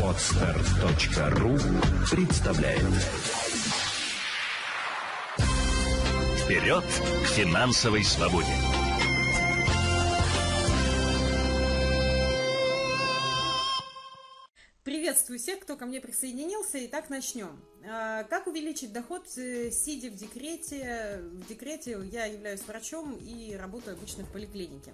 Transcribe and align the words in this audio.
Отстар.ру 0.00 1.58
представляет 2.08 2.82
Вперед 6.44 6.84
к 6.84 7.26
финансовой 7.30 8.04
свободе! 8.04 8.46
Приветствую 14.84 15.40
всех, 15.40 15.58
кто 15.60 15.76
ко 15.76 15.86
мне 15.86 16.00
присоединился. 16.00 16.78
Итак, 16.86 17.10
начнем. 17.10 17.60
А, 17.84 18.22
как 18.24 18.46
увеличить 18.46 18.92
доход, 18.92 19.26
э, 19.36 19.72
сидя 19.72 20.10
в 20.10 20.14
декрете? 20.14 21.22
В 21.22 21.48
декрете 21.48 21.98
я 22.12 22.26
являюсь 22.26 22.62
врачом 22.68 23.16
и 23.16 23.56
работаю 23.56 23.96
обычно 23.96 24.24
в 24.24 24.30
поликлинике. 24.30 24.92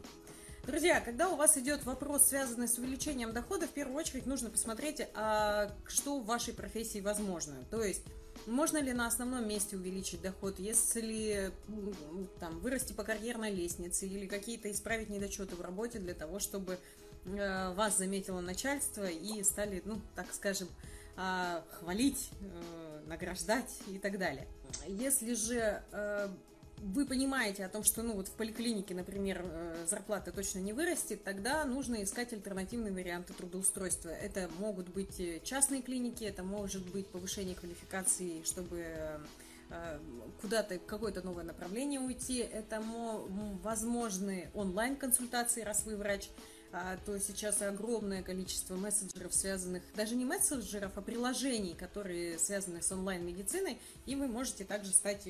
Друзья, 0.66 1.00
когда 1.00 1.30
у 1.30 1.36
вас 1.36 1.56
идет 1.56 1.84
вопрос, 1.84 2.28
связанный 2.28 2.68
с 2.68 2.76
увеличением 2.76 3.32
дохода, 3.32 3.66
в 3.66 3.70
первую 3.70 3.96
очередь 3.96 4.26
нужно 4.26 4.50
посмотреть, 4.50 5.00
а 5.14 5.70
что 5.86 6.20
в 6.20 6.26
вашей 6.26 6.52
профессии 6.52 7.00
возможно. 7.00 7.56
То 7.70 7.82
есть, 7.82 8.02
можно 8.46 8.76
ли 8.78 8.92
на 8.92 9.06
основном 9.06 9.48
месте 9.48 9.76
увеличить 9.76 10.20
доход, 10.20 10.58
если 10.58 11.50
там, 12.38 12.60
вырасти 12.60 12.92
по 12.92 13.04
карьерной 13.04 13.52
лестнице 13.52 14.06
или 14.06 14.26
какие-то 14.26 14.70
исправить 14.70 15.08
недочеты 15.08 15.56
в 15.56 15.62
работе 15.62 15.98
для 15.98 16.14
того, 16.14 16.38
чтобы 16.38 16.78
э, 17.24 17.72
вас 17.74 17.96
заметило 17.96 18.40
начальство 18.40 19.06
и 19.08 19.42
стали, 19.42 19.82
ну, 19.86 19.98
так 20.14 20.32
скажем, 20.32 20.68
э, 21.16 21.62
хвалить, 21.70 22.30
э, 22.42 23.00
награждать 23.06 23.78
и 23.88 23.98
так 23.98 24.18
далее. 24.18 24.46
Если 24.86 25.34
же 25.34 25.82
э, 25.90 26.28
вы 26.82 27.04
понимаете 27.04 27.64
о 27.64 27.68
том, 27.68 27.84
что 27.84 28.02
ну 28.02 28.14
вот 28.14 28.28
в 28.28 28.32
поликлинике, 28.32 28.94
например, 28.94 29.44
э, 29.44 29.86
зарплата 29.88 30.32
точно 30.32 30.60
не 30.60 30.72
вырастет, 30.72 31.22
тогда 31.24 31.64
нужно 31.64 32.02
искать 32.02 32.32
альтернативные 32.32 32.92
варианты 32.92 33.34
трудоустройства. 33.34 34.08
Это 34.08 34.50
могут 34.58 34.88
быть 34.88 35.20
э, 35.20 35.40
частные 35.44 35.82
клиники, 35.82 36.24
это 36.24 36.42
может 36.42 36.90
быть 36.90 37.06
повышение 37.06 37.54
квалификации, 37.54 38.42
чтобы 38.44 38.78
э, 38.78 39.18
куда-то, 40.40 40.78
какое-то 40.78 41.22
новое 41.22 41.44
направление 41.44 42.00
уйти. 42.00 42.38
Это 42.38 42.82
возможны 43.62 44.50
онлайн-консультации, 44.54 45.62
раз 45.62 45.84
вы 45.84 45.96
врач, 45.96 46.28
а, 46.72 46.96
то 47.04 47.18
сейчас 47.18 47.62
огромное 47.62 48.22
количество 48.22 48.74
мессенджеров, 48.76 49.34
связанных, 49.34 49.82
даже 49.94 50.14
не 50.14 50.24
мессенджеров, 50.24 50.92
а 50.96 51.02
приложений, 51.02 51.76
которые 51.78 52.38
связаны 52.38 52.80
с 52.80 52.90
онлайн-медициной, 52.90 53.78
и 54.06 54.14
вы 54.16 54.28
можете 54.28 54.64
также 54.64 54.92
стать 54.92 55.28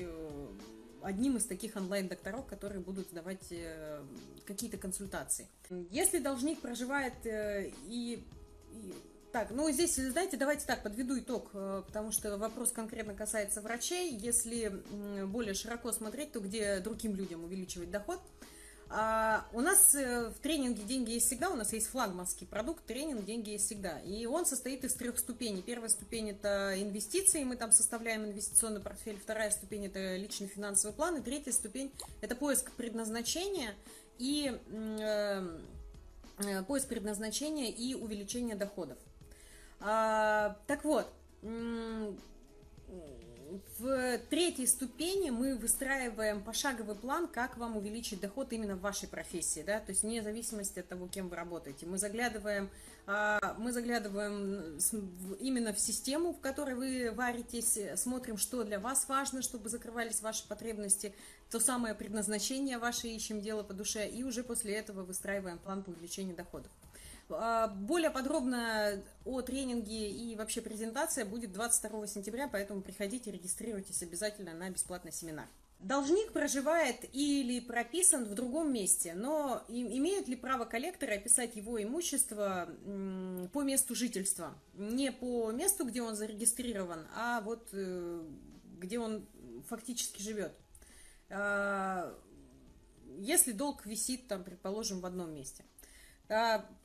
одним 1.03 1.37
из 1.37 1.45
таких 1.45 1.75
онлайн-докторов, 1.75 2.45
которые 2.45 2.81
будут 2.81 3.11
давать 3.13 3.51
э, 3.51 4.01
какие-то 4.45 4.77
консультации. 4.77 5.47
Если 5.89 6.19
должник 6.19 6.61
проживает 6.61 7.13
э, 7.25 7.71
и, 7.87 8.25
и 8.71 8.93
так, 9.31 9.51
ну 9.51 9.69
здесь, 9.71 9.95
знаете, 9.95 10.37
давайте 10.37 10.65
так, 10.65 10.83
подведу 10.83 11.17
итог, 11.19 11.49
э, 11.53 11.83
потому 11.85 12.11
что 12.11 12.37
вопрос 12.37 12.71
конкретно 12.71 13.13
касается 13.13 13.61
врачей. 13.61 14.15
Если 14.15 14.71
более 15.25 15.53
широко 15.53 15.91
смотреть, 15.91 16.31
то 16.31 16.39
где 16.39 16.79
другим 16.79 17.15
людям 17.15 17.43
увеличивать 17.43 17.91
доход– 17.91 18.19
а, 18.93 19.45
у 19.53 19.61
нас 19.61 19.95
э, 19.95 20.29
в 20.29 20.39
тренинге 20.39 20.83
«Деньги 20.83 21.11
есть 21.11 21.27
всегда», 21.27 21.49
у 21.49 21.55
нас 21.55 21.71
есть 21.71 21.87
флагманский 21.87 22.45
продукт, 22.45 22.85
тренинг 22.85 23.23
«Деньги 23.23 23.51
есть 23.51 23.65
всегда». 23.65 23.99
И 24.01 24.25
он 24.25 24.45
состоит 24.45 24.83
из 24.83 24.93
трех 24.95 25.17
ступеней. 25.17 25.61
Первая 25.61 25.87
ступень– 25.87 26.29
это 26.31 26.73
инвестиции, 26.81 27.43
мы 27.45 27.55
там 27.55 27.71
составляем 27.71 28.25
инвестиционный 28.25 28.81
портфель. 28.81 29.17
Вторая 29.17 29.49
ступень– 29.51 29.85
это 29.87 30.17
личный 30.17 30.47
финансовый 30.47 30.91
план. 30.91 31.17
И 31.17 31.21
третья 31.21 31.53
ступень– 31.53 31.93
это 32.21 32.35
поиск 32.35 32.71
предназначения 32.71 33.75
и 34.17 34.59
э, 34.67 35.59
э, 36.39 36.63
поиск 36.63 36.89
предназначения 36.89 37.71
и 37.71 37.93
увеличение 37.93 38.55
доходов. 38.55 38.97
А, 39.79 40.57
так 40.67 40.83
вот, 40.83 41.11
в 43.79 44.17
третьей 44.29 44.67
ступени 44.67 45.29
мы 45.29 45.55
выстраиваем 45.55 46.41
пошаговый 46.41 46.95
план, 46.95 47.27
как 47.27 47.57
вам 47.57 47.77
увеличить 47.77 48.21
доход 48.21 48.53
именно 48.53 48.75
в 48.75 48.81
вашей 48.81 49.07
профессии, 49.07 49.63
да, 49.65 49.79
то 49.79 49.91
есть 49.91 50.03
вне 50.03 50.21
зависимости 50.21 50.79
от 50.79 50.87
того, 50.87 51.07
кем 51.07 51.29
вы 51.29 51.35
работаете. 51.35 51.85
Мы 51.85 51.97
заглядываем, 51.97 52.69
а, 53.07 53.55
мы 53.57 53.71
заглядываем 53.71 54.77
именно 55.39 55.73
в 55.73 55.79
систему, 55.79 56.33
в 56.33 56.39
которой 56.39 56.75
вы 56.75 57.11
варитесь, 57.11 57.77
смотрим, 57.99 58.37
что 58.37 58.63
для 58.63 58.79
вас 58.79 59.07
важно, 59.07 59.41
чтобы 59.41 59.69
закрывались 59.69 60.21
ваши 60.21 60.47
потребности, 60.47 61.13
то 61.49 61.59
самое 61.59 61.95
предназначение 61.95 62.77
ваше 62.77 63.07
ищем, 63.07 63.41
дело 63.41 63.63
по 63.63 63.73
душе, 63.73 64.07
и 64.07 64.23
уже 64.23 64.43
после 64.43 64.75
этого 64.75 65.03
выстраиваем 65.03 65.59
план 65.59 65.83
по 65.83 65.89
увеличению 65.89 66.35
доходов. 66.35 66.71
А, 67.33 67.67
более 67.67 68.09
подробно 68.09 69.03
о 69.25 69.41
тренинге 69.41 70.09
и 70.09 70.35
вообще 70.35 70.61
презентация 70.61 71.25
будет 71.25 71.51
22 71.51 72.07
сентября, 72.07 72.47
поэтому 72.47 72.81
приходите, 72.81 73.31
регистрируйтесь 73.31 74.03
обязательно 74.03 74.53
на 74.53 74.69
бесплатный 74.69 75.11
семинар. 75.11 75.47
Должник 75.79 76.31
проживает 76.31 77.05
или 77.11 77.59
прописан 77.59 78.25
в 78.25 78.35
другом 78.35 78.71
месте, 78.71 79.15
но 79.15 79.63
имеют 79.67 80.27
ли 80.27 80.35
право 80.35 80.65
коллекторы 80.65 81.15
описать 81.15 81.55
его 81.55 81.81
имущество 81.81 82.69
по 83.51 83.63
месту 83.63 83.95
жительства? 83.95 84.53
Не 84.75 85.11
по 85.11 85.51
месту, 85.51 85.85
где 85.85 86.03
он 86.03 86.15
зарегистрирован, 86.15 87.07
а 87.15 87.41
вот 87.41 87.69
э, 87.71 88.23
где 88.77 88.99
он 88.99 89.25
фактически 89.69 90.21
живет. 90.21 90.53
А, 91.29 92.15
если 93.17 93.51
долг 93.51 93.85
висит, 93.87 94.27
там, 94.27 94.43
предположим, 94.43 94.99
в 94.99 95.05
одном 95.07 95.33
месте. 95.33 95.63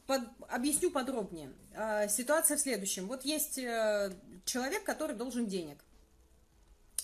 А, 0.07 0.19
под, 0.19 0.23
объясню 0.49 0.91
подробнее. 0.91 1.53
А, 1.75 2.09
ситуация 2.09 2.57
в 2.57 2.61
следующем. 2.61 3.07
Вот 3.07 3.25
есть 3.25 3.59
э, 3.59 4.13
человек, 4.45 4.85
который 4.85 5.17
должен 5.17 5.47
денег. 5.47 5.79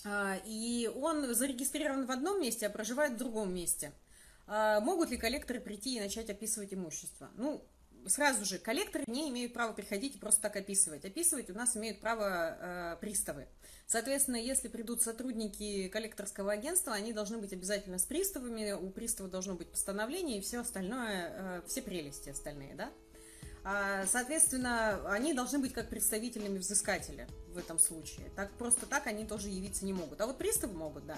А, 0.05 0.37
и 0.45 0.87
он 0.87 1.33
зарегистрирован 1.33 2.05
в 2.05 2.11
одном 2.11 2.41
месте, 2.41 2.67
а 2.67 2.69
проживает 2.69 3.13
в 3.13 3.17
другом 3.17 3.53
месте. 3.53 3.91
Могут 4.45 5.09
ли 5.09 5.15
коллекторы 5.15 5.61
прийти 5.61 5.95
и 5.95 6.01
начать 6.01 6.29
описывать 6.29 6.73
имущество? 6.73 7.29
Ну, 7.37 7.63
сразу 8.07 8.45
же, 8.45 8.57
коллекторы 8.57 9.03
не 9.07 9.29
имеют 9.29 9.53
права 9.53 9.73
приходить 9.73 10.15
и 10.15 10.19
просто 10.19 10.41
так 10.41 10.55
описывать. 10.55 11.05
Описывать 11.05 11.49
у 11.49 11.53
нас 11.53 11.75
имеют 11.77 11.99
право 11.99 12.57
э, 12.59 12.97
приставы. 13.01 13.47
Соответственно, 13.87 14.37
если 14.37 14.67
придут 14.67 15.01
сотрудники 15.01 15.87
коллекторского 15.89 16.51
агентства, 16.51 16.93
они 16.93 17.13
должны 17.13 17.37
быть 17.37 17.53
обязательно 17.53 17.97
с 17.97 18.05
приставами, 18.05 18.71
у 18.71 18.89
пристава 18.89 19.29
должно 19.29 19.55
быть 19.55 19.69
постановление 19.69 20.39
и 20.39 20.41
все 20.41 20.59
остальное, 20.59 21.33
э, 21.35 21.61
все 21.67 21.81
прелести 21.81 22.29
остальные, 22.29 22.75
да? 22.75 22.91
А, 23.65 24.05
соответственно, 24.07 25.09
они 25.09 25.33
должны 25.33 25.59
быть 25.59 25.73
как 25.73 25.89
представителями 25.89 26.57
взыскателя 26.57 27.27
в 27.49 27.57
этом 27.57 27.79
случае. 27.79 28.29
Так 28.35 28.51
просто 28.57 28.85
так 28.85 29.07
они 29.07 29.25
тоже 29.25 29.49
явиться 29.49 29.85
не 29.85 29.93
могут. 29.93 30.19
А 30.19 30.27
вот 30.27 30.37
приставы 30.37 30.73
могут, 30.73 31.05
да. 31.05 31.17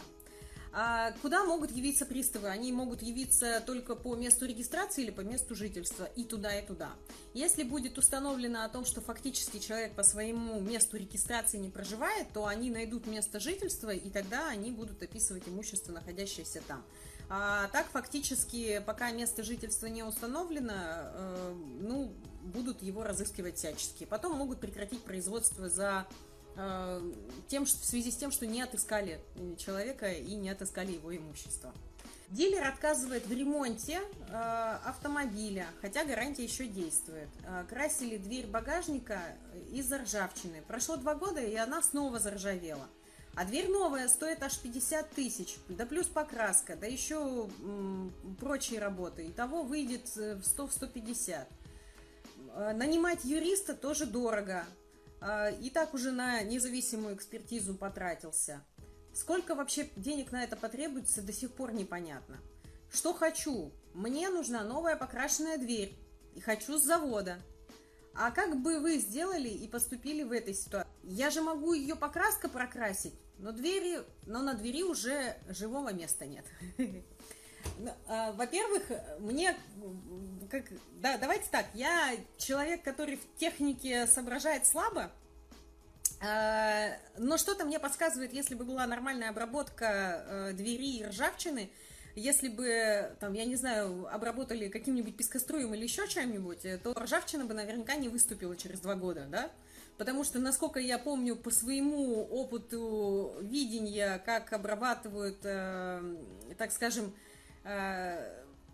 А 0.77 1.13
куда 1.21 1.45
могут 1.45 1.71
явиться 1.71 2.05
приставы? 2.05 2.49
Они 2.49 2.73
могут 2.73 3.01
явиться 3.01 3.63
только 3.65 3.95
по 3.95 4.13
месту 4.13 4.45
регистрации 4.45 5.03
или 5.03 5.11
по 5.11 5.21
месту 5.21 5.55
жительства, 5.55 6.03
и 6.17 6.25
туда, 6.25 6.53
и 6.59 6.67
туда. 6.67 6.89
Если 7.33 7.63
будет 7.63 7.97
установлено 7.97 8.65
о 8.65 8.67
том, 8.67 8.83
что 8.83 8.99
фактически 8.99 9.59
человек 9.59 9.95
по 9.95 10.03
своему 10.03 10.59
месту 10.59 10.97
регистрации 10.97 11.59
не 11.59 11.69
проживает, 11.69 12.27
то 12.33 12.45
они 12.45 12.69
найдут 12.69 13.07
место 13.07 13.39
жительства, 13.39 13.91
и 13.91 14.09
тогда 14.09 14.49
они 14.49 14.71
будут 14.71 15.01
описывать 15.01 15.47
имущество, 15.47 15.93
находящееся 15.93 16.61
там. 16.67 16.83
А 17.29 17.69
так 17.69 17.87
фактически, 17.87 18.83
пока 18.85 19.11
место 19.11 19.43
жительства 19.43 19.87
не 19.87 20.03
установлено, 20.03 20.73
э, 20.73 21.53
ну, 21.79 22.13
будут 22.43 22.83
его 22.83 23.03
разыскивать 23.03 23.57
всячески. 23.57 24.03
Потом 24.03 24.37
могут 24.37 24.59
прекратить 24.59 25.01
производство 25.03 25.69
за 25.69 26.05
тем, 27.47 27.65
что, 27.65 27.79
в 27.81 27.85
связи 27.85 28.11
с 28.11 28.15
тем, 28.15 28.31
что 28.31 28.47
не 28.47 28.61
отыскали 28.61 29.19
человека 29.57 30.11
и 30.11 30.35
не 30.35 30.49
отыскали 30.49 30.93
его 30.93 31.15
имущество. 31.15 31.73
Дилер 32.29 32.65
отказывает 32.67 33.27
в 33.27 33.31
ремонте 33.31 34.01
э, 34.29 34.77
автомобиля, 34.85 35.67
хотя 35.81 36.03
гарантия 36.05 36.43
еще 36.43 36.65
действует. 36.65 37.29
Э, 37.45 37.63
красили 37.69 38.17
дверь 38.17 38.47
багажника 38.47 39.19
из-за 39.71 39.99
ржавчины. 39.99 40.63
Прошло 40.67 40.97
два 40.97 41.13
года, 41.13 41.39
и 41.39 41.55
она 41.55 41.83
снова 41.83 42.19
заржавела. 42.19 42.87
А 43.35 43.45
дверь 43.45 43.69
новая 43.69 44.07
стоит 44.07 44.41
аж 44.41 44.57
50 44.57 45.11
тысяч, 45.11 45.57
да 45.69 45.85
плюс 45.85 46.07
покраска, 46.07 46.75
да 46.75 46.87
еще 46.87 47.49
м, 47.59 48.13
прочие 48.39 48.79
работы. 48.79 49.27
Итого 49.29 49.61
выйдет 49.61 50.07
в 50.15 50.41
100-150. 50.41 51.45
Э, 52.55 52.73
нанимать 52.73 53.23
юриста 53.23 53.75
тоже 53.75 54.07
дорого. 54.07 54.65
А, 55.21 55.49
и 55.49 55.69
так 55.69 55.93
уже 55.93 56.11
на 56.11 56.41
независимую 56.41 57.15
экспертизу 57.15 57.75
потратился. 57.75 58.63
Сколько 59.13 59.55
вообще 59.55 59.89
денег 59.95 60.31
на 60.31 60.43
это 60.43 60.55
потребуется, 60.55 61.21
до 61.21 61.31
сих 61.31 61.53
пор 61.53 61.73
непонятно. 61.73 62.37
Что 62.91 63.13
хочу? 63.13 63.71
Мне 63.93 64.29
нужна 64.29 64.63
новая 64.63 64.95
покрашенная 64.95 65.57
дверь. 65.57 65.95
И 66.33 66.41
хочу 66.41 66.77
с 66.77 66.83
завода. 66.83 67.39
А 68.13 68.31
как 68.31 68.61
бы 68.61 68.79
вы 68.79 68.97
сделали 68.97 69.49
и 69.49 69.67
поступили 69.67 70.23
в 70.23 70.31
этой 70.31 70.53
ситуации? 70.53 70.89
Я 71.03 71.29
же 71.29 71.41
могу 71.41 71.73
ее 71.73 71.95
покраска 71.95 72.49
прокрасить, 72.49 73.13
но 73.37 73.51
двери, 73.51 73.99
но 74.25 74.41
на 74.41 74.53
двери 74.53 74.83
уже 74.83 75.37
живого 75.49 75.93
места 75.93 76.25
нет. 76.25 76.45
Ну, 77.77 77.91
а, 78.07 78.31
во-первых, 78.33 78.83
мне, 79.19 79.55
как, 80.49 80.65
да, 81.01 81.17
давайте 81.17 81.45
так, 81.51 81.65
я 81.73 82.15
человек, 82.37 82.83
который 82.83 83.17
в 83.17 83.37
технике 83.37 84.07
соображает 84.07 84.65
слабо, 84.65 85.11
а, 86.21 86.97
но 87.17 87.37
что-то 87.37 87.65
мне 87.65 87.79
подсказывает, 87.79 88.33
если 88.33 88.55
бы 88.55 88.63
была 88.63 88.87
нормальная 88.87 89.29
обработка 89.29 90.23
э, 90.27 90.53
двери 90.53 90.99
и 90.99 91.05
ржавчины, 91.05 91.69
если 92.15 92.47
бы, 92.47 93.15
там, 93.19 93.33
я 93.33 93.43
не 93.43 93.57
знаю, 93.57 94.07
обработали 94.13 94.69
каким-нибудь 94.69 95.17
пескоструем 95.17 95.73
или 95.73 95.83
еще 95.83 96.07
чем-нибудь, 96.07 96.63
э, 96.63 96.77
то 96.77 96.93
ржавчина 96.93 97.45
бы 97.45 97.53
наверняка 97.53 97.95
не 97.95 98.07
выступила 98.07 98.55
через 98.55 98.79
два 98.79 98.95
года, 98.95 99.25
да? 99.29 99.51
Потому 99.97 100.23
что, 100.23 100.39
насколько 100.39 100.79
я 100.79 100.97
помню 100.97 101.35
по 101.35 101.51
своему 101.51 102.23
опыту 102.23 103.35
видения, 103.41 104.21
как 104.25 104.53
обрабатывают, 104.53 105.39
э, 105.43 106.15
так 106.57 106.71
скажем, 106.71 107.13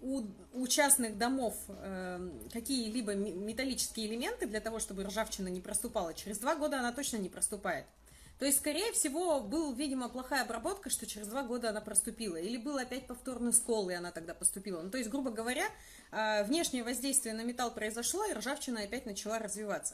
у, 0.02 0.24
у 0.54 0.68
частных 0.68 1.18
домов 1.18 1.56
э, 1.68 2.30
какие-либо 2.52 3.14
металлические 3.14 4.08
элементы 4.08 4.48
для 4.48 4.60
того, 4.60 4.80
чтобы 4.80 5.04
ржавчина 5.04 5.48
не 5.48 5.62
проступала, 5.62 6.14
через 6.14 6.40
два 6.40 6.56
года 6.56 6.80
она 6.80 6.92
точно 6.92 7.18
не 7.18 7.30
проступает. 7.30 7.86
То 8.40 8.46
есть, 8.46 8.58
скорее 8.58 8.92
всего, 8.94 9.40
был, 9.40 9.72
видимо, 9.72 10.10
плохая 10.10 10.42
обработка, 10.42 10.90
что 10.90 11.06
через 11.06 11.28
два 11.28 11.44
года 11.44 11.70
она 11.70 11.80
проступила. 11.80 12.38
Или 12.38 12.58
был 12.58 12.76
опять 12.80 13.06
повторный 13.06 13.54
скол, 13.54 13.92
и 13.92 13.94
она 13.94 14.10
тогда 14.10 14.34
поступила. 14.34 14.82
Ну, 14.82 14.90
то 14.90 14.98
есть, 14.98 15.12
грубо 15.12 15.30
говоря, 15.30 15.66
э, 16.12 16.44
внешнее 16.46 16.84
воздействие 16.84 17.36
на 17.36 17.44
металл 17.44 17.72
произошло, 17.72 18.26
и 18.26 18.34
ржавчина 18.34 18.82
опять 18.82 19.06
начала 19.06 19.38
развиваться. 19.38 19.94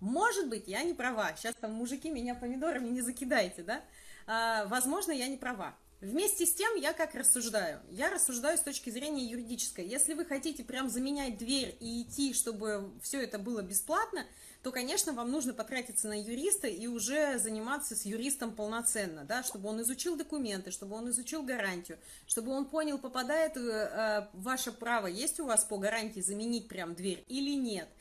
Может 0.00 0.48
быть, 0.48 0.68
я 0.68 0.82
не 0.84 0.94
права. 0.94 1.36
Сейчас 1.36 1.54
там 1.56 1.74
мужики 1.74 2.10
меня 2.10 2.34
помидорами 2.34 2.88
не 2.88 3.02
закидайте, 3.02 3.62
да? 3.62 3.82
А, 4.26 4.64
возможно, 4.66 5.12
я 5.12 5.28
не 5.28 5.36
права. 5.36 5.76
Вместе 6.02 6.46
с 6.46 6.52
тем, 6.52 6.74
я 6.74 6.92
как 6.92 7.14
рассуждаю? 7.14 7.80
Я 7.88 8.10
рассуждаю 8.10 8.58
с 8.58 8.60
точки 8.60 8.90
зрения 8.90 9.24
юридической. 9.24 9.86
Если 9.86 10.14
вы 10.14 10.24
хотите 10.24 10.64
прям 10.64 10.90
заменять 10.90 11.38
дверь 11.38 11.76
и 11.78 12.02
идти, 12.02 12.34
чтобы 12.34 12.90
все 13.00 13.22
это 13.22 13.38
было 13.38 13.62
бесплатно, 13.62 14.26
то, 14.64 14.72
конечно, 14.72 15.12
вам 15.12 15.30
нужно 15.30 15.54
потратиться 15.54 16.08
на 16.08 16.20
юриста 16.20 16.66
и 16.66 16.88
уже 16.88 17.38
заниматься 17.38 17.94
с 17.94 18.04
юристом 18.04 18.52
полноценно, 18.54 19.24
да, 19.24 19.44
чтобы 19.44 19.68
он 19.68 19.80
изучил 19.82 20.16
документы, 20.16 20.72
чтобы 20.72 20.96
он 20.96 21.08
изучил 21.10 21.44
гарантию, 21.44 21.98
чтобы 22.26 22.50
он 22.50 22.64
понял, 22.64 22.98
попадает 22.98 23.56
э, 23.56 24.28
ваше 24.32 24.72
право, 24.72 25.06
есть 25.06 25.38
у 25.38 25.46
вас 25.46 25.64
по 25.64 25.78
гарантии 25.78 26.20
заменить 26.20 26.66
прям 26.66 26.94
дверь 26.94 27.24
или 27.28 27.54
нет– 27.54 27.88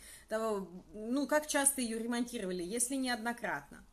ну, 0.93 1.27
как 1.27 1.47
часто 1.47 1.81
ее 1.81 1.99
ремонтировали, 1.99 2.63
если 2.63 2.95
неоднократно. 2.95 3.83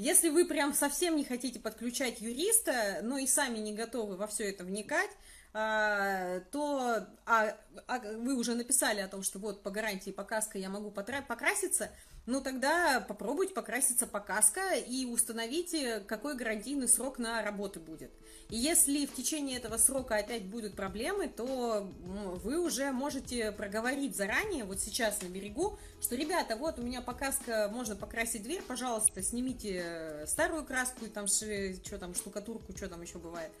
Если 0.00 0.30
вы 0.30 0.46
прям 0.46 0.72
совсем 0.72 1.14
не 1.14 1.24
хотите 1.24 1.60
подключать 1.60 2.22
юриста, 2.22 3.00
но 3.02 3.18
и 3.18 3.26
сами 3.26 3.58
не 3.58 3.74
готовы 3.74 4.16
во 4.16 4.26
все 4.26 4.48
это 4.48 4.64
вникать, 4.64 5.10
а, 5.52 6.40
то 6.52 7.06
а, 7.26 7.54
а 7.86 7.98
вы 7.98 8.34
уже 8.34 8.54
написали 8.54 9.00
о 9.00 9.08
том, 9.08 9.22
что 9.22 9.38
вот 9.38 9.62
по 9.62 9.70
гарантии 9.70 10.10
по 10.10 10.24
каско 10.24 10.56
я 10.56 10.70
могу 10.70 10.90
покраситься, 10.90 11.90
ну 12.26 12.40
тогда 12.40 13.00
попробуйте 13.00 13.54
покраситься 13.54 14.06
по 14.06 14.20
каско 14.20 14.74
и 14.74 15.04
установите, 15.04 16.00
какой 16.00 16.36
гарантийный 16.36 16.88
срок 16.88 17.18
на 17.18 17.42
работы 17.42 17.80
будет. 17.80 18.10
И 18.50 18.56
если 18.56 19.06
в 19.06 19.14
течение 19.14 19.58
этого 19.58 19.76
срока 19.76 20.16
опять 20.16 20.44
будут 20.44 20.74
проблемы, 20.74 21.28
то 21.28 21.88
вы 22.42 22.58
уже 22.58 22.90
можете 22.90 23.52
проговорить 23.52 24.16
заранее, 24.16 24.64
вот 24.64 24.80
сейчас 24.80 25.22
на 25.22 25.28
берегу, 25.28 25.78
что, 26.00 26.16
ребята, 26.16 26.56
вот 26.56 26.78
у 26.78 26.82
меня 26.82 27.00
показка, 27.00 27.70
можно 27.72 27.94
покрасить 27.94 28.42
дверь, 28.42 28.62
пожалуйста, 28.66 29.22
снимите 29.22 30.24
старую 30.26 30.64
краску, 30.64 31.04
и 31.04 31.08
там, 31.08 31.26
что 31.28 31.98
там, 31.98 32.14
штукатурку, 32.14 32.76
что 32.76 32.88
там 32.88 33.02
еще 33.02 33.18
бывает, 33.18 33.52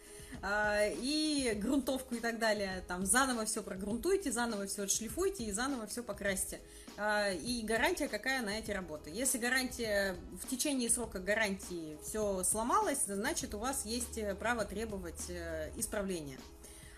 а, 0.42 0.86
и 0.86 1.52
грунтовку 1.54 2.16
и 2.16 2.20
так 2.20 2.38
далее, 2.38 2.82
там, 2.88 3.06
заново 3.06 3.44
все 3.44 3.62
прогрунтуйте, 3.62 4.32
заново 4.32 4.66
все 4.66 4.82
отшлифуйте 4.82 5.44
и 5.44 5.52
заново 5.52 5.86
все 5.86 6.02
покрасьте. 6.02 6.60
А, 7.02 7.30
и 7.30 7.62
гарантия 7.62 8.08
какая 8.08 8.42
на 8.42 8.58
эти 8.58 8.72
работы. 8.72 9.08
Если 9.08 9.38
гарантия 9.38 10.16
в 10.42 10.46
течение 10.46 10.90
срока 10.90 11.18
гарантии 11.18 11.96
все 12.04 12.44
сломалось, 12.44 13.04
значит 13.06 13.54
у 13.54 13.58
вас 13.58 13.86
есть 13.86 14.20
право 14.38 14.66
требовать 14.66 15.30
э, 15.30 15.70
исправления. 15.78 16.38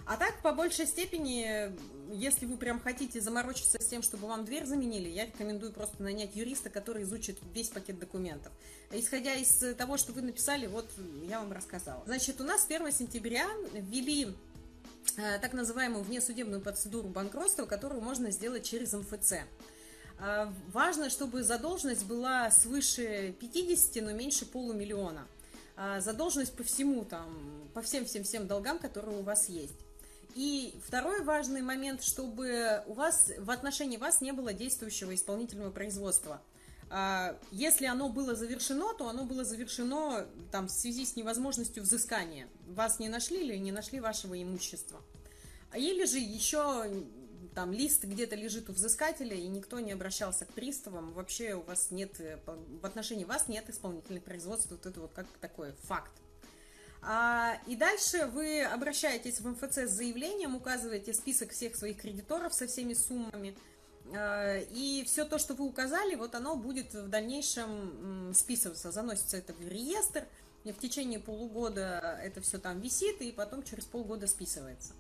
А 0.04 0.16
так, 0.16 0.42
по 0.42 0.50
большей 0.50 0.88
степени, 0.88 1.70
если 2.12 2.46
вы 2.46 2.56
прям 2.56 2.80
хотите 2.80 3.20
заморочиться 3.20 3.80
с 3.80 3.86
тем, 3.86 4.02
чтобы 4.02 4.26
вам 4.26 4.44
дверь 4.44 4.64
заменили, 4.64 5.08
я 5.08 5.26
рекомендую 5.26 5.72
просто 5.72 6.02
нанять 6.02 6.34
юриста, 6.34 6.68
который 6.68 7.04
изучит 7.04 7.38
весь 7.54 7.68
пакет 7.68 8.00
документов. 8.00 8.52
Исходя 8.90 9.34
из 9.34 9.76
того, 9.76 9.98
что 9.98 10.12
вы 10.12 10.22
написали, 10.22 10.66
вот 10.66 10.90
я 11.28 11.38
вам 11.38 11.52
рассказала. 11.52 12.02
Значит, 12.06 12.40
у 12.40 12.44
нас 12.44 12.66
1 12.68 12.90
сентября 12.90 13.48
ввели 13.72 14.34
э, 15.16 15.38
так 15.38 15.52
называемую 15.52 16.02
внесудебную 16.02 16.60
процедуру 16.60 17.08
банкротства, 17.08 17.66
которую 17.66 18.02
можно 18.02 18.32
сделать 18.32 18.64
через 18.64 18.94
МФЦ. 18.94 19.34
А, 20.24 20.52
важно, 20.72 21.10
чтобы 21.10 21.42
задолженность 21.42 22.06
была 22.06 22.48
свыше 22.52 23.34
50, 23.40 24.04
но 24.04 24.12
меньше 24.12 24.46
полумиллиона. 24.46 25.26
А, 25.74 26.00
задолженность 26.00 26.56
по 26.56 26.62
всему, 26.62 27.04
там, 27.04 27.26
по 27.74 27.82
всем-всем-всем 27.82 28.46
долгам, 28.46 28.78
которые 28.78 29.18
у 29.18 29.22
вас 29.22 29.48
есть. 29.48 29.74
И 30.36 30.78
второй 30.86 31.24
важный 31.24 31.60
момент, 31.60 32.04
чтобы 32.04 32.84
у 32.86 32.92
вас 32.92 33.32
в 33.36 33.50
отношении 33.50 33.96
вас 33.96 34.20
не 34.20 34.32
было 34.32 34.52
действующего 34.52 35.12
исполнительного 35.12 35.72
производства. 35.72 36.40
А, 36.88 37.36
если 37.50 37.86
оно 37.86 38.08
было 38.08 38.36
завершено, 38.36 38.94
то 38.94 39.08
оно 39.08 39.24
было 39.24 39.44
завершено 39.44 40.28
там, 40.52 40.68
в 40.68 40.70
связи 40.70 41.04
с 41.04 41.16
невозможностью 41.16 41.82
взыскания. 41.82 42.46
Вас 42.68 43.00
не 43.00 43.08
нашли 43.08 43.40
или 43.40 43.56
не 43.56 43.72
нашли 43.72 43.98
вашего 43.98 44.40
имущества. 44.40 45.00
Или 45.74 46.04
же 46.04 46.18
еще 46.18 47.04
там 47.54 47.72
лист 47.72 48.04
где-то 48.04 48.34
лежит 48.36 48.70
у 48.70 48.72
взыскателя, 48.72 49.36
и 49.36 49.46
никто 49.46 49.80
не 49.80 49.92
обращался 49.92 50.44
к 50.44 50.52
приставам, 50.52 51.12
вообще 51.12 51.54
у 51.54 51.62
вас 51.62 51.90
нет, 51.90 52.18
э, 52.20 52.38
в 52.46 52.86
отношении 52.86 53.24
вас 53.24 53.48
нет 53.48 53.68
исполнительных 53.68 54.22
производств, 54.24 54.70
вот 54.70 54.86
это 54.86 55.00
вот 55.00 55.12
как 55.12 55.26
такой 55.40 55.72
факт. 55.82 56.12
А, 57.02 57.58
и 57.66 57.74
дальше 57.74 58.26
вы 58.26 58.62
обращаетесь 58.62 59.40
в 59.40 59.48
МФЦ 59.48 59.78
с 59.78 59.90
заявлением, 59.90 60.54
указываете 60.54 61.12
список 61.12 61.50
всех 61.50 61.74
своих 61.76 62.00
кредиторов 62.00 62.54
со 62.54 62.66
всеми 62.66 62.94
суммами, 62.94 63.56
а, 64.14 64.58
и 64.58 65.04
все 65.04 65.24
то, 65.24 65.38
что 65.38 65.54
вы 65.54 65.64
указали, 65.64 66.14
вот 66.14 66.34
оно 66.34 66.56
будет 66.56 66.94
в 66.94 67.08
дальнейшем 67.08 68.32
списываться, 68.34 68.92
заносится 68.92 69.36
это 69.36 69.52
в 69.52 69.60
реестр, 69.60 70.26
и 70.64 70.72
в 70.72 70.78
течение 70.78 71.18
полугода 71.18 72.20
это 72.22 72.40
все 72.40 72.58
там 72.58 72.80
висит, 72.80 73.20
и 73.20 73.32
потом 73.32 73.62
через 73.64 73.84
полгода 73.84 74.26
списывается. 74.26 74.92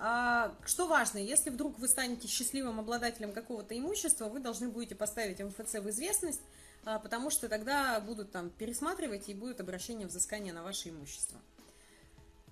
А, 0.00 0.54
что 0.64 0.86
важно, 0.86 1.18
если 1.18 1.50
вдруг 1.50 1.78
вы 1.78 1.88
станете 1.88 2.28
счастливым 2.28 2.78
обладателем 2.78 3.32
какого-то 3.32 3.76
имущества, 3.76 4.28
вы 4.28 4.38
должны 4.38 4.68
будете 4.68 4.94
поставить 4.94 5.40
МФЦ 5.40 5.74
в 5.74 5.90
известность, 5.90 6.40
а, 6.84 7.00
потому 7.00 7.30
что 7.30 7.48
тогда 7.48 7.98
будут 8.00 8.30
там 8.30 8.50
пересматривать 8.50 9.28
и 9.28 9.34
будет 9.34 9.60
обращение 9.60 10.06
взыскания 10.06 10.52
на 10.52 10.62
ваше 10.62 10.90
имущество. 10.90 11.40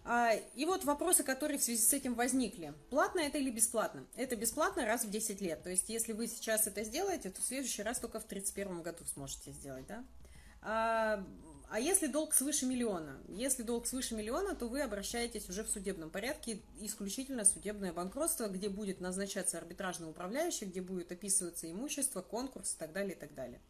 А, 0.04 0.32
и 0.54 0.64
вот 0.64 0.84
вопросы, 0.84 1.22
которые 1.22 1.58
в 1.58 1.62
связи 1.62 1.82
с 1.82 1.92
этим 1.92 2.14
возникли. 2.14 2.74
Платно 2.90 3.20
это 3.20 3.38
или 3.38 3.50
бесплатно? 3.50 4.04
Это 4.16 4.34
бесплатно 4.34 4.84
раз 4.84 5.04
в 5.04 5.10
10 5.10 5.40
лет. 5.40 5.62
То 5.62 5.70
есть, 5.70 5.88
если 5.88 6.12
вы 6.12 6.26
сейчас 6.26 6.66
это 6.66 6.82
сделаете, 6.82 7.30
то 7.30 7.40
в 7.40 7.44
следующий 7.44 7.82
раз 7.82 8.00
только 8.00 8.18
в 8.18 8.26
2031 8.26 8.82
году 8.82 9.04
сможете 9.12 9.52
сделать. 9.52 9.86
Да? 9.86 11.24
А 11.68 11.80
если 11.80 12.06
долг 12.06 12.32
свыше 12.32 12.64
миллиона? 12.64 13.20
Если 13.28 13.62
долг 13.62 13.86
свыше 13.86 14.14
миллиона, 14.14 14.54
то 14.54 14.68
вы 14.68 14.82
обращаетесь 14.82 15.48
уже 15.48 15.64
в 15.64 15.68
судебном 15.68 16.10
порядке, 16.10 16.62
исключительно 16.80 17.44
судебное 17.44 17.92
банкротство, 17.92 18.46
где 18.46 18.68
будет 18.68 19.00
назначаться 19.00 19.58
арбитражный 19.58 20.08
управляющий, 20.08 20.66
где 20.66 20.80
будет 20.80 21.10
описываться 21.10 21.70
имущество, 21.70 22.22
конкурс 22.22 22.74
и 22.74 22.78
так 22.78 22.92
далее, 22.92 23.14
и 23.14 23.18
так 23.18 23.34
далее. 23.34 23.60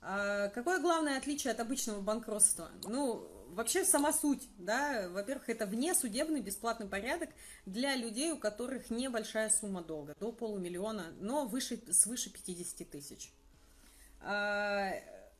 А 0.00 0.48
какое 0.48 0.80
главное 0.80 1.16
отличие 1.16 1.52
от 1.52 1.60
обычного 1.60 2.00
банкротства? 2.00 2.72
Ну, 2.82 3.28
вообще 3.50 3.84
сама 3.84 4.12
суть, 4.12 4.42
да, 4.58 5.08
во-первых, 5.08 5.48
это 5.48 5.64
внесудебный 5.64 6.40
бесплатный 6.40 6.88
порядок 6.88 7.30
для 7.66 7.94
людей, 7.94 8.32
у 8.32 8.36
которых 8.36 8.90
небольшая 8.90 9.48
сумма 9.48 9.82
долга, 9.82 10.16
до 10.18 10.32
полумиллиона, 10.32 11.12
но 11.20 11.46
выше, 11.46 11.80
свыше 11.92 12.30
50 12.30 12.90
тысяч. 12.90 13.32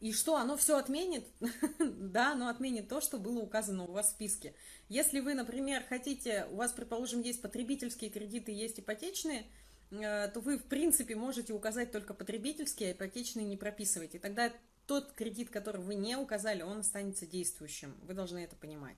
И 0.02 0.12
что, 0.12 0.34
оно 0.34 0.56
все 0.56 0.78
отменит? 0.78 1.24
да, 1.78 2.32
оно 2.32 2.48
отменит 2.48 2.88
то, 2.88 3.00
что 3.00 3.18
было 3.18 3.38
указано 3.38 3.84
у 3.84 3.92
вас 3.92 4.08
в 4.08 4.10
списке. 4.10 4.52
Если 4.88 5.20
вы, 5.20 5.34
например, 5.34 5.84
хотите, 5.88 6.48
у 6.50 6.56
вас, 6.56 6.72
предположим, 6.72 7.22
есть 7.22 7.40
потребительские 7.40 8.10
кредиты, 8.10 8.50
есть 8.50 8.80
ипотечные, 8.80 9.46
э, 9.92 10.28
то 10.34 10.40
вы, 10.40 10.58
в 10.58 10.64
принципе, 10.64 11.14
можете 11.14 11.52
указать 11.52 11.92
только 11.92 12.14
потребительские, 12.14 12.88
а 12.88 12.92
ипотечные 12.94 13.46
не 13.46 13.56
прописывать. 13.56 14.16
И 14.16 14.18
тогда 14.18 14.52
тот 14.88 15.12
кредит, 15.12 15.50
который 15.50 15.80
вы 15.80 15.94
не 15.94 16.16
указали, 16.16 16.62
он 16.62 16.78
останется 16.78 17.24
действующим. 17.24 17.94
Вы 18.02 18.14
должны 18.14 18.40
это 18.40 18.56
понимать. 18.56 18.96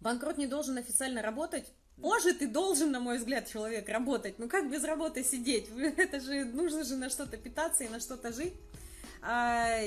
Банкрот 0.00 0.36
не 0.36 0.46
должен 0.46 0.76
официально 0.76 1.22
работать. 1.22 1.72
Может 1.96 2.42
и 2.42 2.46
должен, 2.46 2.90
на 2.90 3.00
мой 3.00 3.16
взгляд, 3.16 3.48
человек 3.48 3.88
работать. 3.88 4.38
Ну 4.38 4.48
как 4.48 4.70
без 4.70 4.84
работы 4.84 5.24
сидеть? 5.24 5.70
Это 5.96 6.20
же 6.20 6.44
нужно 6.44 6.84
же 6.84 6.96
на 6.96 7.08
что-то 7.08 7.38
питаться 7.38 7.84
и 7.84 7.88
на 7.88 8.00
что-то 8.00 8.32
жить. 8.32 8.52
А, 9.28 9.80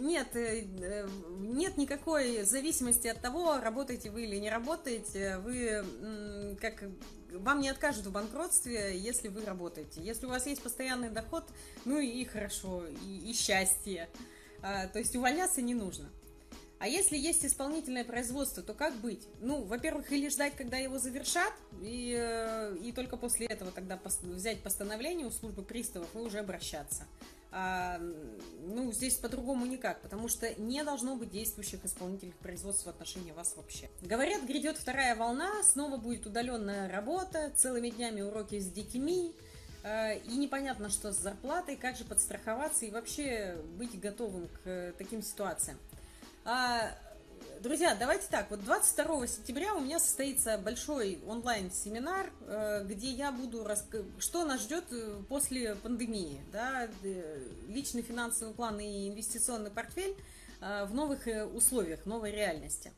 нет, 0.00 0.36
э, 0.36 0.66
э, 0.82 1.08
нет 1.38 1.78
никакой 1.78 2.42
зависимости 2.42 3.08
от 3.08 3.22
того, 3.22 3.58
работаете 3.58 4.10
вы 4.10 4.24
или 4.24 4.36
не 4.36 4.50
работаете. 4.50 5.38
Вы 5.38 6.56
как 6.60 6.84
вам 7.32 7.60
не 7.60 7.70
откажут 7.70 8.04
в 8.04 8.12
банкротстве, 8.12 8.98
если 8.98 9.28
вы 9.28 9.46
работаете. 9.46 10.02
Если 10.02 10.26
у 10.26 10.28
вас 10.28 10.46
есть 10.46 10.62
постоянный 10.62 11.08
доход, 11.08 11.44
ну 11.86 11.98
и 11.98 12.22
хорошо, 12.24 12.84
и, 13.06 13.30
и 13.30 13.32
счастье. 13.32 14.10
А, 14.60 14.86
то 14.88 14.98
есть 14.98 15.16
увольняться 15.16 15.62
не 15.62 15.72
нужно. 15.72 16.10
А 16.78 16.86
если 16.86 17.16
есть 17.16 17.46
исполнительное 17.46 18.04
производство, 18.04 18.62
то 18.62 18.74
как 18.74 18.94
быть? 18.96 19.26
Ну, 19.40 19.62
во-первых, 19.62 20.12
или 20.12 20.28
ждать, 20.28 20.54
когда 20.56 20.76
его 20.76 20.98
завершат, 20.98 21.52
и, 21.80 22.14
э, 22.18 22.76
и 22.82 22.92
только 22.92 23.16
после 23.16 23.46
этого 23.46 23.70
тогда 23.70 23.98
взять 24.22 24.62
постановление 24.62 25.26
у 25.26 25.30
службы 25.30 25.62
приставов 25.62 26.08
и 26.14 26.18
уже 26.18 26.40
обращаться. 26.40 27.06
А, 27.54 28.00
ну, 28.66 28.90
здесь 28.92 29.16
по-другому 29.16 29.66
никак, 29.66 30.00
потому 30.00 30.28
что 30.28 30.52
не 30.58 30.82
должно 30.82 31.16
быть 31.16 31.30
действующих 31.30 31.84
исполнительных 31.84 32.34
производств 32.36 32.86
в 32.86 32.88
отношении 32.88 33.32
вас 33.32 33.52
вообще. 33.56 33.90
Говорят, 34.00 34.42
грядет 34.44 34.78
вторая 34.78 35.14
волна, 35.14 35.62
снова 35.62 35.98
будет 35.98 36.24
удаленная 36.24 36.90
работа, 36.90 37.52
целыми 37.54 37.90
днями 37.90 38.22
уроки 38.22 38.58
с 38.58 38.66
детьми, 38.70 39.34
а, 39.84 40.12
и 40.14 40.36
непонятно, 40.36 40.88
что 40.88 41.12
с 41.12 41.18
зарплатой, 41.18 41.76
как 41.76 41.96
же 41.96 42.04
подстраховаться 42.04 42.86
и 42.86 42.90
вообще 42.90 43.58
быть 43.76 44.00
готовым 44.00 44.48
к 44.64 44.94
таким 44.96 45.22
ситуациям. 45.22 45.76
А, 46.46 46.96
друзья, 47.62 47.94
давайте 47.94 48.26
так, 48.28 48.50
вот 48.50 48.64
22 48.64 49.26
сентября 49.28 49.74
у 49.74 49.80
меня 49.80 50.00
состоится 50.00 50.58
большой 50.58 51.20
онлайн-семинар, 51.28 52.32
э, 52.40 52.84
где 52.84 53.10
я 53.10 53.30
буду, 53.30 53.62
рас... 53.62 53.86
что 54.18 54.44
нас 54.44 54.62
ждет 54.62 54.84
э, 54.90 55.22
после 55.28 55.76
пандемии, 55.76 56.40
да, 56.52 56.88
личный 57.68 58.02
финансовый 58.02 58.52
план 58.52 58.80
и 58.80 59.08
инвестиционный 59.08 59.70
портфель 59.70 60.16
э, 60.60 60.86
в 60.86 60.94
новых 60.94 61.28
условиях, 61.54 62.04
новой 62.04 62.32
реальности. 62.32 62.92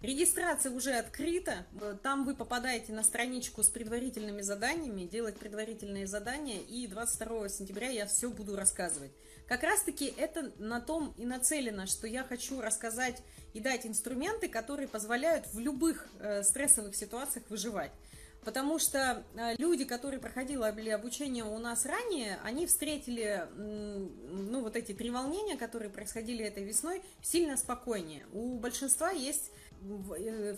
Регистрация 0.00 0.70
уже 0.70 0.92
открыта. 0.92 1.66
Там 2.04 2.24
вы 2.24 2.36
попадаете 2.36 2.92
на 2.92 3.02
страничку 3.02 3.64
с 3.64 3.68
предварительными 3.68 4.42
заданиями, 4.42 5.02
делать 5.02 5.36
предварительные 5.36 6.06
задания, 6.06 6.60
и 6.60 6.86
22 6.86 7.48
сентября 7.48 7.88
я 7.88 8.06
все 8.06 8.30
буду 8.30 8.54
рассказывать. 8.54 9.10
Как 9.48 9.64
раз-таки 9.64 10.12
это 10.16 10.52
на 10.58 10.80
том 10.80 11.14
и 11.16 11.26
нацелено, 11.26 11.86
что 11.86 12.06
я 12.06 12.22
хочу 12.22 12.60
рассказать 12.60 13.22
и 13.54 13.60
дать 13.60 13.86
инструменты, 13.86 14.48
которые 14.48 14.86
позволяют 14.86 15.46
в 15.52 15.58
любых 15.58 16.06
э, 16.20 16.44
стрессовых 16.44 16.94
ситуациях 16.94 17.46
выживать. 17.48 17.90
Потому 18.44 18.78
что 18.78 19.24
э, 19.34 19.56
люди, 19.58 19.84
которые 19.84 20.20
проходили 20.20 20.90
обучение 20.90 21.44
у 21.44 21.58
нас 21.58 21.84
ранее, 21.84 22.38
они 22.44 22.66
встретили 22.66 23.48
ну, 23.56 24.62
вот 24.62 24.76
эти 24.76 24.92
три 24.92 25.10
волнения, 25.10 25.56
которые 25.56 25.90
происходили 25.90 26.44
этой 26.44 26.62
весной, 26.62 27.02
сильно 27.20 27.56
спокойнее. 27.56 28.26
У 28.32 28.58
большинства 28.58 29.10
есть 29.10 29.50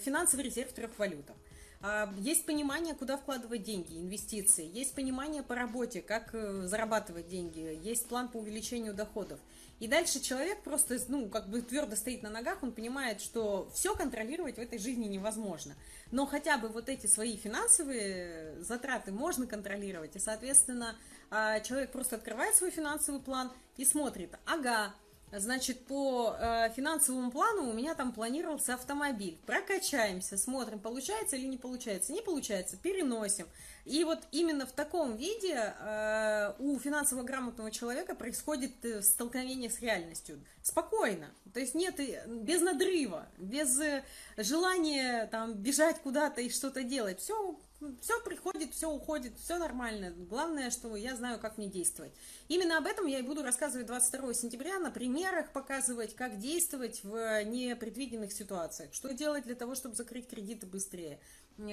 финансовый 0.03 0.43
резерв 0.43 0.71
в 0.71 0.75
трех 0.75 0.99
валютах. 0.99 1.37
А, 1.83 2.13
есть 2.19 2.45
понимание, 2.45 2.95
куда 2.95 3.17
вкладывать 3.17 3.63
деньги, 3.63 3.99
инвестиции. 3.99 4.71
Есть 4.71 4.95
понимание 4.95 5.43
по 5.43 5.55
работе, 5.55 6.03
как 6.03 6.35
э, 6.35 6.67
зарабатывать 6.67 7.29
деньги. 7.29 7.81
Есть 7.83 8.07
план 8.07 8.29
по 8.29 8.37
увеличению 8.37 8.93
доходов. 8.93 9.41
И 9.79 9.89
дальше 9.89 10.21
человек 10.21 10.63
просто, 10.63 10.99
ну, 11.09 11.31
как 11.31 11.49
бы 11.49 11.63
твердо 11.63 11.97
стоит 11.97 12.23
на 12.23 12.29
ногах, 12.29 12.63
он 12.63 12.73
понимает, 12.73 13.23
что 13.23 13.71
все 13.75 13.95
контролировать 13.95 14.57
в 14.57 14.61
этой 14.61 14.79
жизни 14.79 15.07
невозможно. 15.07 15.75
Но 16.11 16.27
хотя 16.27 16.59
бы 16.59 16.69
вот 16.69 16.91
эти 16.91 17.07
свои 17.07 17.39
финансовые 17.39 18.63
затраты 18.63 19.11
можно 19.11 19.47
контролировать. 19.47 20.17
И, 20.17 20.19
соответственно, 20.19 20.99
а, 21.31 21.61
человек 21.61 21.93
просто 21.93 22.17
открывает 22.17 22.55
свой 22.57 22.71
финансовый 22.71 23.23
план 23.23 23.51
и 23.79 23.87
смотрит, 23.87 24.35
ага, 24.45 24.95
Значит, 25.33 25.87
по 25.87 26.35
э, 26.39 26.71
финансовому 26.75 27.31
плану 27.31 27.71
у 27.71 27.73
меня 27.73 27.95
там 27.95 28.13
планировался 28.13 28.75
автомобиль. 28.75 29.39
Прокачаемся, 29.47 30.37
смотрим, 30.37 30.81
получается 30.81 31.37
или 31.37 31.47
не 31.47 31.57
получается. 31.57 32.13
Не 32.13 32.21
получается, 32.21 32.77
переносим. 32.77 33.47
И 33.85 34.03
вот 34.05 34.21
именно 34.33 34.67
в 34.67 34.73
таком 34.73 35.17
виде 35.17 35.55
э, 35.55 36.55
у 36.59 36.79
финансово 36.79 37.23
грамотного 37.23 37.71
человека 37.71 38.15
происходит 38.15 38.85
э, 38.85 39.03
столкновение 39.03 39.71
с 39.71 39.81
реальностью. 39.81 40.45
Спокойно. 40.63 41.31
То 41.55 41.61
есть 41.61 41.75
нет, 41.75 42.01
без 42.27 42.61
надрыва, 42.61 43.27
без 43.39 43.79
э, 43.81 44.05
желания 44.37 45.27
там 45.29 45.55
бежать 45.55 46.01
куда-то 46.03 46.41
и 46.41 46.51
что-то 46.51 46.83
делать. 46.83 47.21
Все 47.21 47.59
все 48.01 48.21
приходит, 48.23 48.75
все 48.75 48.91
уходит, 48.91 49.39
все 49.39 49.59
нормально. 49.59 50.11
Главное, 50.11 50.71
что 50.71 50.95
я 50.97 51.17
знаю, 51.17 51.39
как 51.39 51.59
мне 51.59 51.69
действовать. 51.69 52.13
Именно 52.49 52.79
об 52.79 52.87
этом 52.87 53.07
я 53.07 53.19
и 53.19 53.23
буду 53.23 53.43
рассказывать 53.43 53.87
22 53.87 54.35
сентября, 54.35 54.79
на 54.79 54.91
примерах 54.91 55.53
показывать, 55.53 56.15
как 56.15 56.39
действовать 56.39 57.03
в 57.03 57.45
непредвиденных 57.45 58.33
ситуациях. 58.33 58.93
Что 58.93 59.13
делать 59.15 59.45
для 59.45 59.55
того, 59.55 59.75
чтобы 59.75 59.95
закрыть 59.95 60.29
кредиты 60.29 60.67
быстрее. 60.67 61.21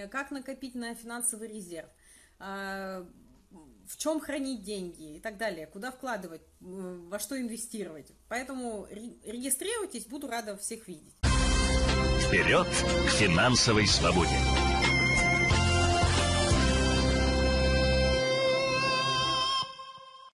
Как 0.09 0.31
накопить 0.31 0.75
на 0.75 0.95
финансовый 0.95 1.47
резерв. 1.49 1.89
А, 2.39 3.05
в 3.87 3.97
чем 3.97 4.19
хранить 4.19 4.63
деньги 4.63 5.15
и 5.15 5.19
так 5.19 5.37
далее. 5.37 5.67
Куда 5.67 5.91
вкладывать, 5.91 6.41
во 6.59 7.19
что 7.19 7.39
инвестировать. 7.39 8.11
Поэтому 8.27 8.87
регистрируйтесь, 8.89 10.05
буду 10.05 10.27
рада 10.27 10.57
всех 10.57 10.87
видеть. 10.87 11.15
Вперед 12.27 12.67
к 12.67 13.09
финансовой 13.11 13.87
свободе! 13.87 14.66